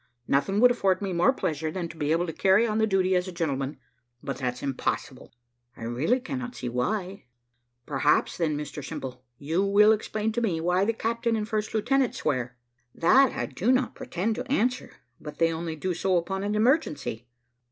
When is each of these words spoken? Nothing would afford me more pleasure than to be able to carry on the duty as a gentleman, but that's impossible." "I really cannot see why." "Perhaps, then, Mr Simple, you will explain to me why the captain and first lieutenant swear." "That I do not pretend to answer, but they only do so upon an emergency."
Nothing 0.27 0.59
would 0.59 0.71
afford 0.71 0.99
me 0.99 1.13
more 1.13 1.31
pleasure 1.31 1.69
than 1.69 1.87
to 1.89 1.95
be 1.95 2.11
able 2.11 2.25
to 2.25 2.33
carry 2.33 2.65
on 2.65 2.79
the 2.79 2.87
duty 2.87 3.15
as 3.15 3.27
a 3.27 3.31
gentleman, 3.31 3.77
but 4.23 4.37
that's 4.37 4.63
impossible." 4.63 5.31
"I 5.77 5.83
really 5.83 6.19
cannot 6.19 6.55
see 6.55 6.69
why." 6.69 7.25
"Perhaps, 7.85 8.37
then, 8.37 8.57
Mr 8.57 8.83
Simple, 8.83 9.21
you 9.37 9.63
will 9.63 9.91
explain 9.91 10.31
to 10.31 10.41
me 10.41 10.59
why 10.59 10.85
the 10.85 10.93
captain 10.93 11.35
and 11.35 11.47
first 11.47 11.75
lieutenant 11.75 12.15
swear." 12.15 12.57
"That 12.95 13.31
I 13.33 13.45
do 13.45 13.71
not 13.71 13.93
pretend 13.93 14.33
to 14.37 14.51
answer, 14.51 14.89
but 15.19 15.37
they 15.37 15.53
only 15.53 15.75
do 15.75 15.93
so 15.93 16.17
upon 16.17 16.41
an 16.41 16.55
emergency." 16.55 17.27